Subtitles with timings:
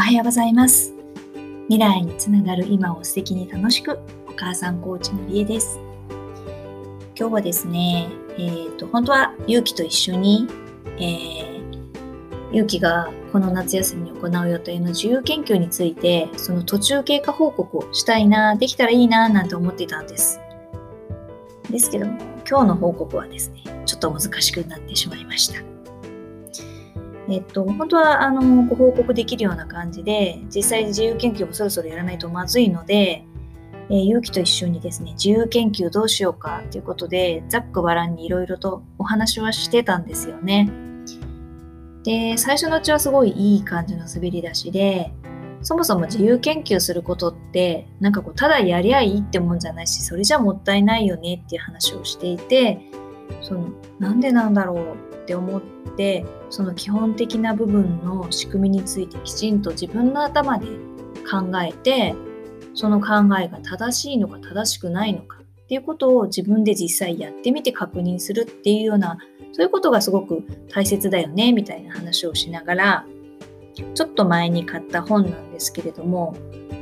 [0.00, 0.94] おはようございます。
[1.68, 5.78] 未来につながる今を素敵に楽しくお母さんコーチのりえです。
[7.14, 8.08] 今日はですね
[8.38, 10.48] え、ー、と本当は勇気と一緒に、
[10.96, 20.40] えー、勇気がこの夏休みに行う予定の自由研究についてその途中経過報告をしたいなできたらいいななんて思っていたんです。
[21.68, 22.16] ですけども
[22.48, 25.69] 今日の報告はですねちょっと難しくなってしまいました。
[27.30, 33.24] えっと、本当はあのご報告できるような感じで実際自由研究もそろそろやらないとまずいので、
[33.88, 40.70] えー、勇気と一緒にですね自由研究どうしようかということでざっくばらんにいろいろとお話はしてたんですよね。
[42.02, 45.12] で最初のうちはすごいいい感じの滑り出しで
[45.62, 52.80] そもそも自由研究することってなんかこうただやりゃいいってもんじゃないしそれじゃもったいないよねっていう話をしていて
[53.42, 55.62] そのなんでなんだろうって思っ
[55.96, 60.66] てその基本的な部分の仕組みについてきちんと自分の頭で
[61.30, 62.14] 考えて
[62.74, 69.18] その考えが正しいのか正しくないのかっていうことを自分で実際やってみて確認するっていうような
[69.52, 73.06] そういうことがすごく大切だよねみたいな話をしながら
[73.94, 76.34] ちょっと前に買った本なんですけれども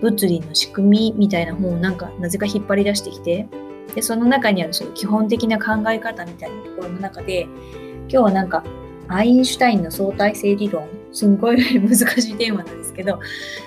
[0.00, 3.48] 物理の仕組みみたいな本をなんかなぜか引っ張り出してきて
[3.94, 8.64] でその中にあるその基本的な考え方みたいなところの中で今日はなんか
[9.08, 13.20] アインシュタインの相対性理論すんごい難しいテーマなんですけど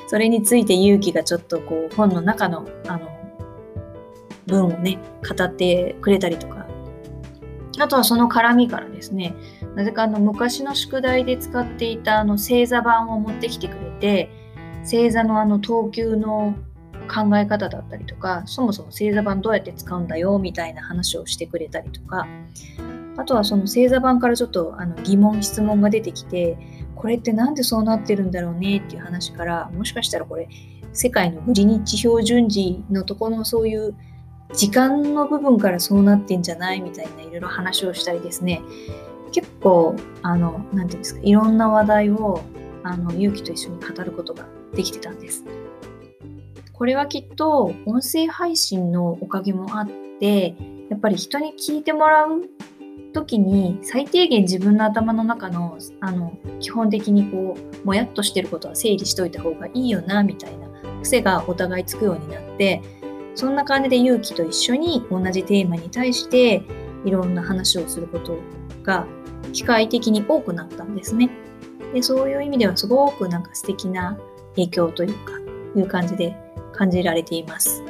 [0.07, 3.09] それについて勇気がちょっとこう本の中のあの
[4.47, 6.59] 文をね語ってくれたりとか。
[7.81, 9.33] あとはその絡みからですね
[9.75, 14.29] なぜかあの昔の宿題で使っていたあの星座版を持ってきてくれて
[14.81, 16.55] 星座のあの等級の
[17.09, 22.27] 考え方だったりとかそもそも星座版どうやって使うんだよみたいな話をしてくれたりとか
[23.17, 26.57] あとはその星座版からちょっとあの疑問質問が出てきて
[26.95, 30.47] これって何でそうなってるんだろうねっていう話からもしかしたらこれ
[30.93, 33.95] 世界のグリニッチ標準時のとこのそういう
[34.53, 38.61] 時間の部分からそうなってんじゃないみたいないろいろ話をしたりですね。
[39.31, 42.41] 結構あの何て言うんですかいろんな話題を
[42.83, 45.43] あの勇気と一緒に語ることができてたんです。
[46.79, 49.89] これはきっと音声配信のおかげもあっ
[50.21, 50.55] て
[50.89, 52.43] やっぱり人に聞いてもらう
[53.11, 60.69] 時に最低限自分の頭の中のあの基本的にこうもやっとしてることは整理しといた方がいいよなみたいな
[61.01, 62.81] 癖がお互いつくようになって
[63.35, 66.63] そんな感じで勇気と一緒に同じテーマに対して
[67.03, 68.37] いろんな話をすること
[68.83, 69.05] が
[69.51, 71.29] 機械的に多くなったんですね。
[71.93, 74.17] でそういう意味ではすごくなんか素敵な
[74.55, 75.33] 影響というか
[75.75, 76.35] いう感じで
[76.79, 77.83] 感じられています。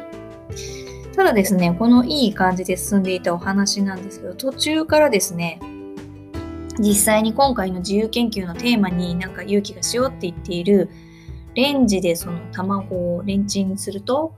[1.16, 5.60] ただですね、このいい感じで進んでいたお話なんですけど、途中からですね、
[6.80, 10.90] 実際に今回の自由研究のテーマになんか勇気がしようって言っている、
[11.54, 14.34] レンジでその卵をレンチンすると、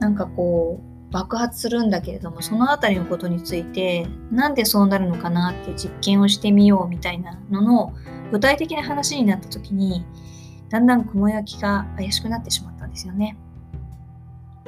[0.00, 7.92] なんかこう、爆発するんだけれども、そのあたりのことについて、なんでそうなるのかなって実験をしてみようみたいなのの
[8.32, 10.04] 具体的な話になった時に、
[10.68, 13.36] だんだん雲焼きが怪しくなってしまったんですよね。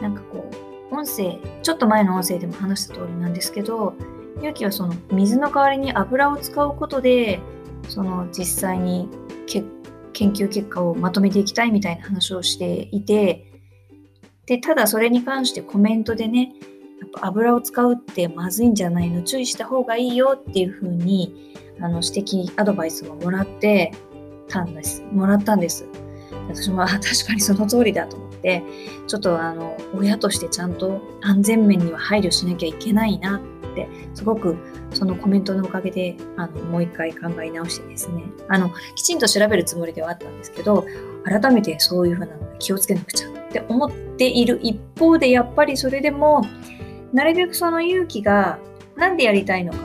[0.00, 0.50] なんかこ
[0.91, 3.94] う、音声、ちょっと前の音声でも話した通りなんですけど、
[4.38, 7.41] 勇気はその水の代わりに油を使うことで、
[7.88, 9.09] その実際に
[9.47, 13.47] 研究結果をまとめていきたいみたいな話をしていて、
[14.47, 16.53] で、ただそれに関してコメントでね、
[17.00, 23.93] やっぱ油を使うってまずいんじゃないの注意した方がいいよっていうふうにあの指摘アドバイスをもらって
[24.49, 25.87] たんですもらったんです。
[26.49, 28.29] 私も確かにその通りだと思って。
[29.06, 33.41] ちょっとあの親としてちゃんと安全面には配慮しなきゃいけないなっ
[33.75, 34.56] てすごく
[34.93, 38.25] そのコメントのおかげであのもう一回考え直してですね。
[38.49, 40.84] あのきちんと調べるつもりではあったんですけど
[41.25, 46.45] 改めてそういうふうなの気をつけなくちゃって思っている一方でやっぱりそれでも
[47.12, 48.59] なるべくその勇気が
[48.97, 49.78] 何でやりたいのか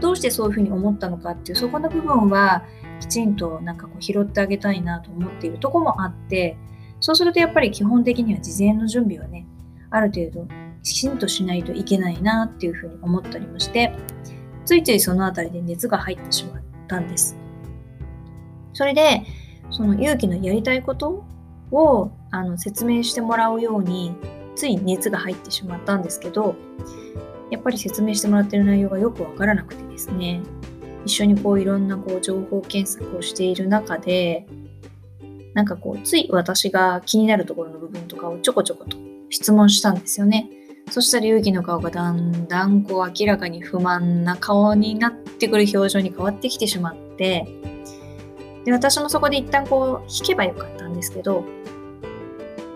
[0.00, 2.64] どうしてそういうふうに思ったのかっていうそこの部分は
[3.00, 6.56] きちんとなんかこう拾ってあげたいなと思っているとこもあって
[7.02, 9.44] そうするとやっぱり基本的には事前の準備はね
[9.90, 10.46] ある程度
[10.84, 13.92] きちんとしないといけないなっていうふうに思ったりもして
[14.64, 17.36] ついついそのあたりで熱が入ってしまったんです。
[18.72, 19.22] それで
[19.70, 21.24] その勇気のやりたいこと
[21.72, 24.14] をあの説明してもらうように
[24.54, 26.54] つい熱が入ってしまったんですけど
[27.50, 30.40] やっぱり説明してもらってる内容がよくわからなくてですね
[31.04, 34.46] 一緒にこういろんなこう情報検索をしている中で
[35.54, 38.96] なんかこうつい私が気になるところの部分とかをちょこちょこと
[39.30, 40.48] 質問したんですよね。
[40.90, 47.46] そしたら勇気の顔がだんだんこう明らかに不満な顔になってくる表情に変わってきてしまって
[48.64, 51.44] で、私もそこで一旦こう弾けばよかったんですけど、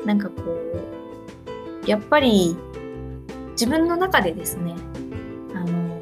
[0.05, 2.57] なんかこう、やっぱり
[3.53, 4.75] 自分の中でですね、
[5.55, 6.01] あの、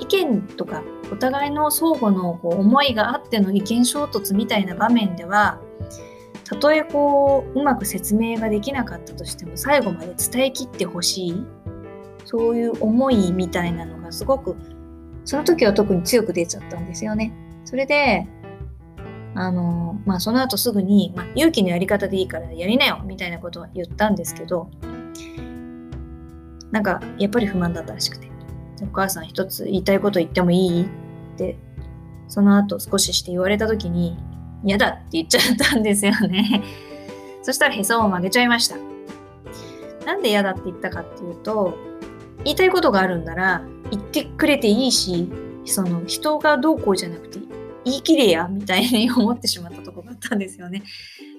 [0.00, 0.82] 意見とか
[1.12, 5.60] お互いの相互のこう思いがあっての意見衝突みたいな場面では、
[6.44, 11.46] たとえこう、うまく説明ができなかったとしても、最後まで伝えきってほしい、
[12.24, 14.56] そういう思いみたいなのがすごく、
[15.24, 17.32] その時は特に強く出ちゃったんですよね。
[17.64, 18.26] それで、
[19.34, 24.70] あの、まあ、その後すぐに、まあ、勇気のやり方でいいからやりなよみたいなことは言ったんですけど、
[26.70, 28.32] なんか、やっぱり不満だったらしくて。
[28.82, 30.86] お母さん一つ言いたいこと言ってもいい？
[31.42, 31.56] て、
[32.28, 34.16] その後少しして言われた時に、
[34.64, 36.62] 嫌だって言っちゃったんですよね。
[37.42, 38.76] そしたらへそを曲げちゃいました。
[40.06, 41.74] なんで嫌だって言ったかっていうと、
[42.44, 45.30] 言いたいことがあるんなら言ってくれていいし、
[45.64, 47.38] その人がどうこうじゃなくて
[47.84, 50.82] 言い切れやみたいに思ってしまったとこがあったんですよね。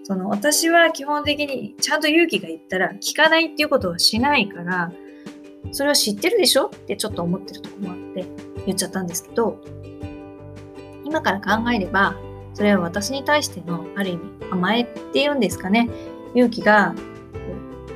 [0.04, 4.92] その私は基本的にちゃんと勇気が言ったら聞かないっていうことはしないから、
[5.72, 8.26] それは知ってるでしょってちょっと思ってるとこもあって
[8.66, 9.60] 言っちゃったんですけど、
[11.14, 12.16] 今から考えれば、
[12.56, 15.88] それは私に対してのある意味甘えっていうんですかね、
[16.34, 16.96] 勇気が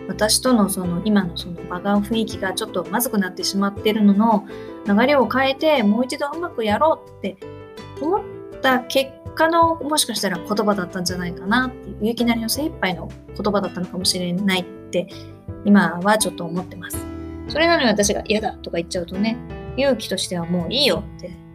[0.08, 4.48] 私とのその今のその場が雰囲気がちょっとまずくなってしまってるのの
[4.86, 7.38] 流れを変えてもう一度うまくやろうって
[8.00, 8.24] 思っ
[8.62, 15.08] た結果のもしかしたら言葉だったんじゃないかなっていう勇気なりの精一杯の言葉だったのかもしれないって
[15.66, 16.98] 今はちょっと思ってます。
[17.48, 19.38] それなのに私が嫌だとか言っちゃうとね
[19.76, 21.47] 勇気としてはもういいよって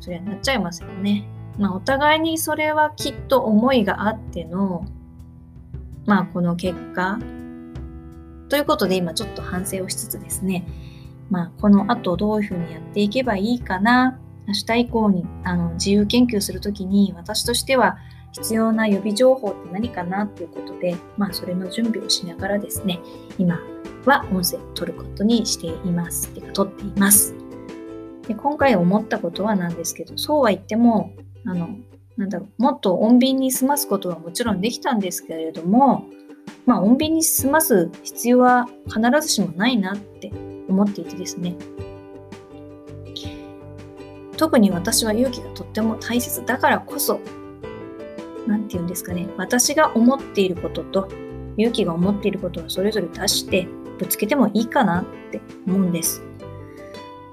[0.00, 1.28] そりゃなっちゃいますよね。
[1.58, 4.86] まあお互いにそれはきっと思いがあっての
[6.06, 7.18] まあこの結果
[8.48, 10.66] ということで今ちょっと反省をしつつですね
[11.30, 17.98] まあこの後どういうふうにやっていけばいいかな明日以降にあの自由研究するときに私としては
[18.32, 20.24] 必要な予備情報って何かな？
[20.24, 23.00] っていうことで、まあ、それの準備をしながらですね、
[23.38, 23.58] 今
[24.04, 26.28] は音声を取ることにしています。
[26.28, 27.34] てか、取っています。
[28.28, 31.12] で今回思ったことはなんですけど、そうは言っても、
[31.46, 31.70] あの、
[32.18, 36.04] なんだろう、もっと穏便に済ますことはもちろんできたんですけれども、
[36.66, 40.30] まあ、穏便に済ます必要は必ずしもないなって
[40.68, 41.56] 思っていてですね、
[44.36, 47.20] 特に私は勇気がとっても大切だからこそ、
[48.46, 51.08] 何て言うんですかね、私が思っていることと
[51.56, 53.66] 勇気が思っていることをそれぞれ出して
[53.98, 56.22] ぶつけてもいいかなって思うんです。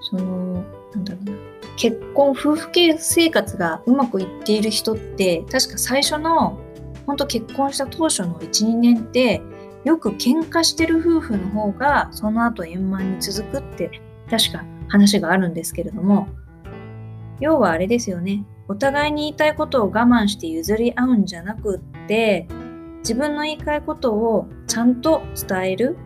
[0.02, 0.64] その、
[0.96, 1.32] なんだろうな。
[1.78, 6.60] 結婚、夫婦系生活がうまくいっている人って、確か最初の、
[7.06, 9.42] 本当結婚した当初の1、2年って、
[9.84, 13.92] よく喧嘩してる夫婦の方が、その後円満に続くって、
[14.30, 16.28] 確か話があるんですけれども、
[17.40, 18.46] 要はあれですよね。
[18.68, 22.48] お互いに言いたいことを我慢して譲り合うんじゃなくって、
[23.00, 25.98] 自分の言いたいことをちゃんと伝える。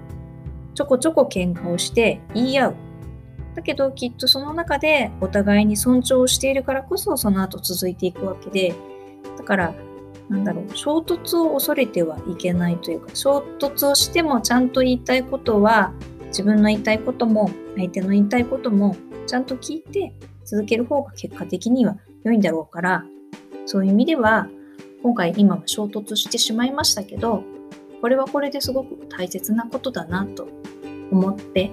[0.74, 2.76] ちょこちょこ喧嘩をして言い合う。
[3.60, 8.74] だけどきっとその中でお互いに尊重しているからこそその後続いていくわけで、
[9.38, 9.76] だから
[10.30, 15.92] なんだろう、衝突を恐れてはいけないというか、衝突をしてもちゃんと言いたいことは、
[16.28, 18.96] 自分の言いたいことも、相手の言いたいことも、
[19.28, 20.14] ちゃんと聞いて、
[20.46, 23.04] 続ける方が結果的には良いんだろうから、
[23.66, 24.48] そういう意味では、
[25.02, 27.44] 今回今は衝突してしまいましたけど、
[28.00, 30.48] これはこれですごく大切なことだなと
[31.12, 31.72] 思って、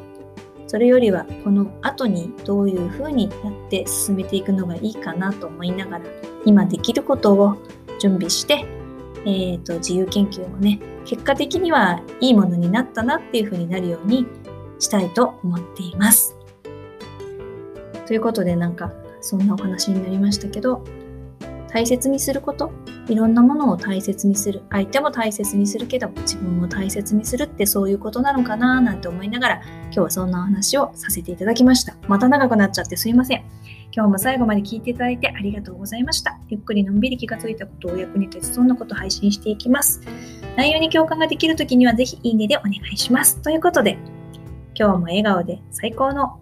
[0.66, 6.04] それよりはこの後にどういうふうにやって進めていくのがいいかなと思いながら、
[6.44, 7.56] 今できることを
[8.00, 8.64] 準備して、
[9.24, 14.26] えーと、自由研究もね、結果的にはいいものになったなっていうふうになるように
[14.78, 16.36] したいと思っています。
[18.06, 20.84] ということでなんかそんなお話になりましたけど
[21.76, 22.72] 大切にすること。
[23.06, 24.62] いろんなものを大切にする。
[24.70, 31.94] 相手も大切にするけど自分も大切にするってそういうことなのかななんて思いながら今日はそんなお話をさせていただきました。
[32.08, 33.44] また長くなっちゃってすいません。
[33.92, 36.40] 今日も最後まで聞いていただいてありがとうございました。
[36.48, 40.00] ゆっくりのんびり気がついたことをお役に立つそんなこと配信していきます。
[40.56, 43.42] 内容に共感ができる時にはぜひいいねでお願いします。
[43.42, 43.98] ということで
[44.74, 46.40] 今日も笑顔で最高の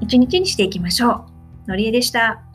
[0.00, 1.26] 一日にしていきましょ
[1.66, 1.68] う。
[1.68, 2.49] のりえでした。